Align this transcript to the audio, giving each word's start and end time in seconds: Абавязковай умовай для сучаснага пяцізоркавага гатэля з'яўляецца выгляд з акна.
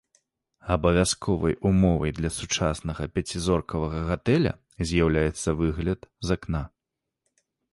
Абавязковай 0.75 1.55
умовай 1.71 2.13
для 2.21 2.31
сучаснага 2.37 3.03
пяцізоркавага 3.17 4.01
гатэля 4.09 4.53
з'яўляецца 4.93 5.49
выгляд 5.61 6.01
з 6.31 6.41
акна. 6.41 6.63